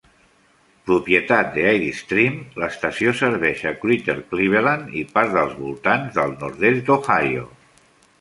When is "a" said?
3.71-3.73